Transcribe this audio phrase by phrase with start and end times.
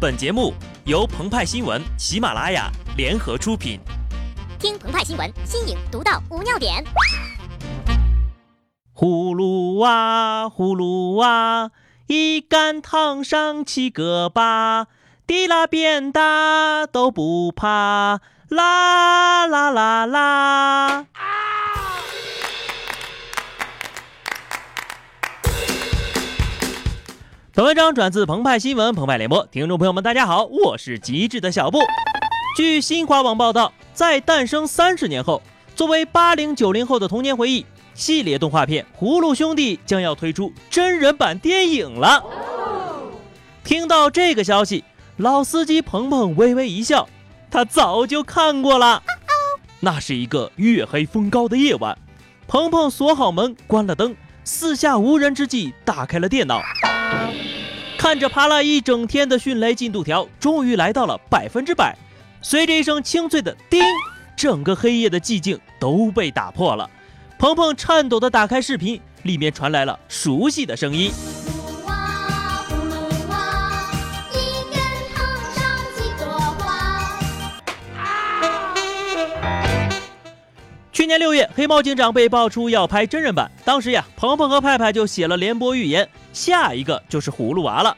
[0.00, 0.54] 本节目
[0.86, 3.78] 由澎湃新闻、喜马拉雅联合出品。
[4.58, 6.82] 听澎湃新闻，新颖独到，无尿点。
[8.94, 11.70] 葫芦娃，葫芦娃，
[12.06, 14.86] 一杆烫上七个疤，
[15.26, 21.06] 滴拉变大都不怕，啦啦啦啦。
[27.52, 31.80] 本文章转自澎湃新闻、澎湃联播，听众朋友们，大家好，我是极致的小布。
[32.56, 35.42] 据新华网报道，在诞生三十年后，
[35.74, 42.24] 作为八零九零后的童年回忆，系列动画片《葫芦兄弟》将要推出真人版电影了。
[43.64, 44.84] 听到这个消息，
[45.16, 47.08] 老司机鹏鹏微微一笑，
[47.50, 49.02] 他早就看过了。
[49.80, 51.98] 那是一个月黑风高的夜晚，
[52.46, 54.14] 鹏鹏锁好门，关了灯，
[54.52, 56.60] 四下无人之际，打开了电脑。
[57.96, 61.96] 看着爬了一整天的迅雷进度条，终于来到了百分之百。
[62.42, 63.80] 随着一声清脆的“叮”，
[64.36, 66.90] 整个黑夜的寂静都被打破了。
[67.38, 71.12] 鹏鹏颤抖地打开视频，里面传来了熟悉的声音。
[80.92, 87.96] 去年六月，黑猫警长被爆出要拍真人版，当时呀，鹏鹏和派派就写了联播预言，下一个就是葫芦娃了。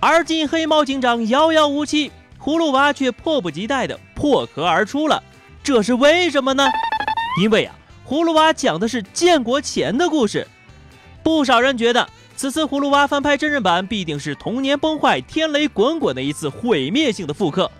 [0.00, 2.10] 而今黑猫警长遥遥无期，
[2.42, 5.22] 葫芦娃却迫不及待地破壳而出了，
[5.62, 6.66] 这是为什么呢？
[7.42, 7.74] 因为啊，
[8.08, 10.46] 葫芦娃讲的是建国前的故事。
[11.22, 17.70] 不少人觉得此次葫芦娃翻拍真人版必定是童年崩坏、天雷滚滚的一次毁灭性的复刻，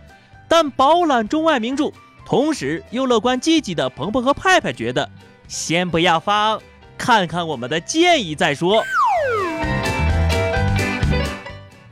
[0.46, 1.90] 但饱览中外名著。
[2.30, 5.10] 同时又乐观积极的鹏鹏和派派觉得，
[5.48, 6.62] 先不要放，
[6.96, 8.84] 看看我们的建议再说。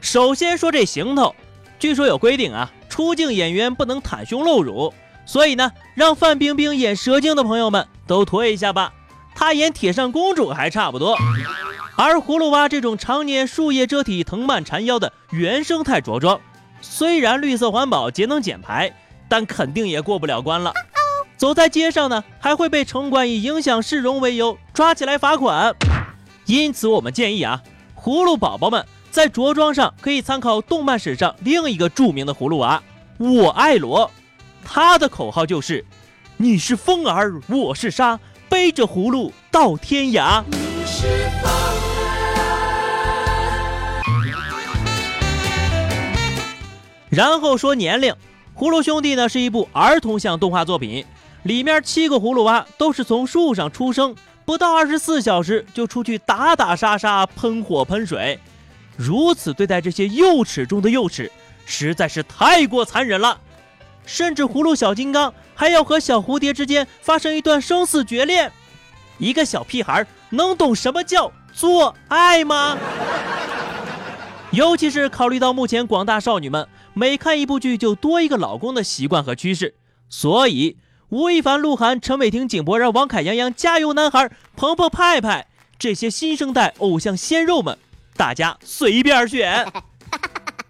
[0.01, 1.35] 首先说这行头，
[1.81, 4.95] 据说有规定啊，出镜演员不能袒胸露乳，
[5.27, 8.93] 所以呢，让范冰冰演蛇精的朋友们都脱一下吧，
[9.35, 11.19] 她演铁扇公主还差不多。
[11.97, 16.41] 而葫芦娃这种常年树叶遮体、藤蔓缠腰的原生态着装，
[16.81, 18.95] 虽然绿色环保、节能减排。
[19.29, 20.73] 但肯定也过不了关了，
[21.37, 25.75] 走在街上呢，还会被城管以影响市容为由抓起来罚款。
[26.47, 27.63] 因此，我们建议啊，
[27.95, 32.83] 葫芦宝宝们在着装上可以参考动漫史上另一个著名的葫芦娃——
[33.19, 34.11] 我爱罗，
[34.65, 35.85] 他的口号就是
[36.39, 38.19] ：“你是风儿，我是沙，
[38.49, 40.43] 背着葫芦到天涯。”
[47.11, 48.13] 然后说年龄。
[48.59, 51.07] 《葫芦兄弟》呢是一部儿童向动画作品，
[51.45, 58.37] 里面七个葫芦娃都是从树上出生，不到二十四小时就出去打打杀杀、喷火喷水，
[58.97, 61.31] 如此对待这些幼齿中的幼齿，
[61.67, 63.39] 实在是太过残忍了。
[64.05, 68.51] 甚至葫芦小金刚还要和小蝴蝶之间发生一段生死决裂，
[69.19, 72.77] 一个小屁孩能懂什么叫做爱吗？
[74.51, 76.67] 尤其是考虑到目前广大少女们。
[76.95, 79.77] 每看一部剧就多一个老公的习惯和趋势，
[80.09, 80.77] 所以
[81.11, 85.47] 吴亦凡、鹿晗、陈伟霆、井柏然、王凯、杨洋、加油男孩、鹏鹏、派派
[85.79, 87.79] 这些新生代偶像鲜肉们，
[88.17, 89.65] 大家随便选。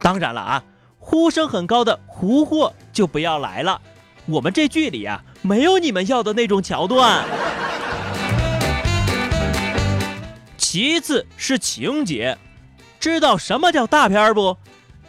[0.01, 0.65] 当然了啊，
[0.99, 3.81] 呼声很高的胡货就不要来了，
[4.27, 7.25] 我们这剧里啊没有你们要的那种桥段。
[10.59, 12.37] 其次是情节，
[13.01, 14.57] 知道什么叫大片不？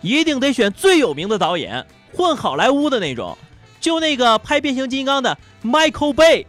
[0.02, 1.86] 一定得选最有名的导演，
[2.16, 3.38] 混好莱坞的那种，
[3.82, 6.46] 就那个拍变形金刚的 Michael Bay，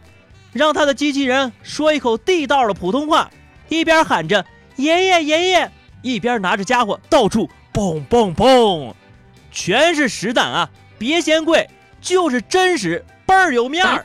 [0.53, 3.29] 让他的机器人说一口地道的普通话，
[3.67, 4.45] 一边喊着
[4.77, 5.71] 爷爷爷爷，
[6.01, 8.93] 一边拿着家伙到处嘣嘣嘣，
[9.51, 11.69] 全是实弹啊，别嫌贵，
[11.99, 14.01] 就是真实，倍儿有面儿。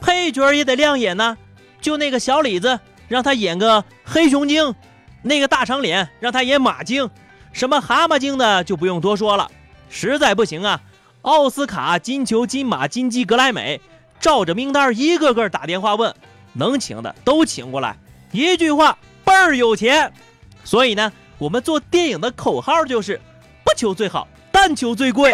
[0.00, 1.36] 配角也得亮眼呐，
[1.80, 2.78] 就那个小李子，
[3.08, 4.74] 让他演个黑熊精，
[5.22, 7.08] 那个大长脸让他演马精。
[7.52, 9.50] 什么蛤蟆精的就不用多说了，
[9.90, 10.80] 实在不行啊，
[11.22, 13.80] 奥斯卡、金球、金马、金鸡、格莱美，
[14.18, 16.14] 照着名单一个个打电话问，
[16.54, 17.96] 能请的都请过来。
[18.30, 20.12] 一句话，倍儿有钱。
[20.64, 23.20] 所以呢，我们做电影的口号就是
[23.64, 25.32] 不求最好，但求最贵。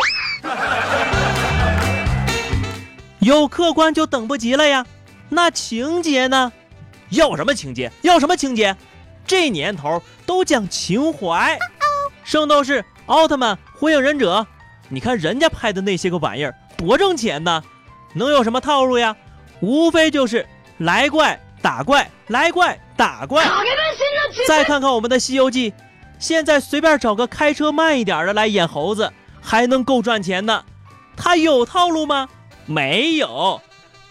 [3.20, 4.84] 有客观就等不及了呀。
[5.28, 6.50] 那情节呢？
[7.10, 7.92] 要什么情节？
[8.02, 8.74] 要什么情节？
[9.28, 11.56] 这年头都讲情怀。
[12.24, 14.44] 圣斗士、奥特曼、火影忍者，
[14.88, 17.62] 你看人家拍的那些个玩意儿多挣钱呢，
[18.14, 19.14] 能有什么套路呀？
[19.60, 20.46] 无非就是
[20.78, 23.46] 来怪打怪，来怪打怪。
[24.46, 25.70] 再看看我们的《西游记》，
[26.18, 30.64] 现在随便找个开车慢一点的来演猴子，还能够赚钱呢。
[31.16, 32.28] 他有套路吗？
[32.66, 33.60] 没有，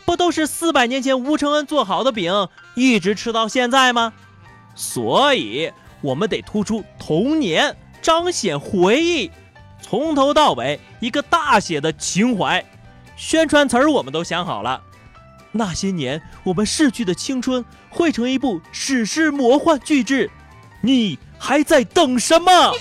[0.05, 4.13] 不都是四百年前吴承恩做好的饼，一直吃到现在吗？
[4.77, 5.71] 所以，
[6.01, 9.31] 我们得突出童年，彰显回忆，
[9.81, 12.63] 从头到尾一个大写的情怀。
[13.15, 14.79] 宣传词儿我们都想好了，
[15.51, 20.29] 那些年我们逝去的青春汇成一部史诗魔幻巨制，
[20.81, 22.71] 你还在等什么？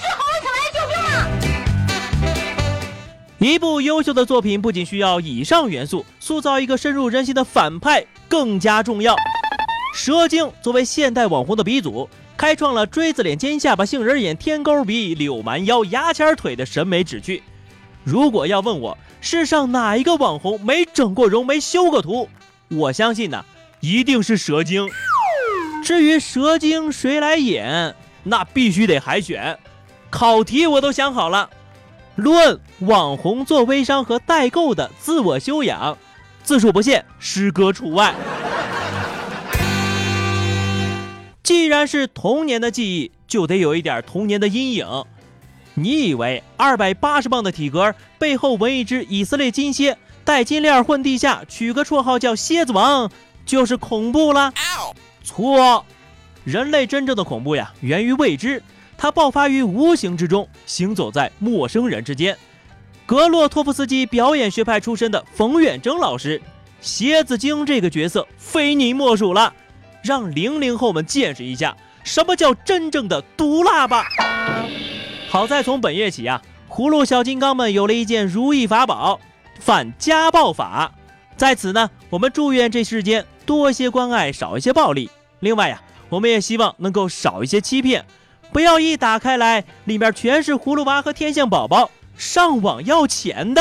[3.38, 9.16] 一部优秀的作品不仅需要以上元素，塑造一个深入人心的反派更加重要。
[9.96, 12.06] 蛇精作为现代网红的鼻祖，
[12.36, 17.42] 开创了锥子脸、尖下巴、杏仁眼、天沟鼻、柳蛮腰、牙签腿的审美旨趣。
[18.04, 22.28] 如果要问我，世上哪一个网红没整过容、没修过图？
[22.68, 23.42] 我相信呢，
[23.80, 24.86] 一定是蛇精。
[25.82, 29.58] 至于蛇精谁来演，那必须得海选。
[30.10, 31.48] 考题我都想好了，
[32.16, 35.96] 论网红做微商和代购的自我修养，
[36.42, 38.14] 字数不限，诗歌除外。
[41.66, 44.86] 既然是童年的记忆，就得有一点童年的阴影。
[45.74, 53.10] 你以为二百八十磅的体格背后纹一只以色列金蝎，带金链混地下，取个绰号叫蝎子王，
[53.44, 54.54] 就是恐怖了？
[55.24, 55.84] 错，
[56.44, 58.62] 人类真正的恐怖呀，源于未知，
[58.96, 62.38] 它爆发于无形之中，行走在陌生人之间。
[63.06, 66.40] 格洛托夫斯基表演学派出身的冯远征老师，
[66.80, 69.52] 蝎子精这个角色非你莫属了，
[70.06, 74.06] 让零零后们见识一下什么叫真正的毒辣吧。
[75.28, 79.20] 好在从本月起啊，葫芦小金刚们有了一件如意法宝——
[79.60, 80.92] 反家暴法。
[81.36, 85.10] 在此呢，我们祝愿这世间多些关爱，少一些暴力。
[85.40, 88.06] 另外呀，我们也希望能够少一些欺骗，
[88.52, 93.60] 不要一打开来，里面全是葫芦娃和天线宝宝上网要钱的。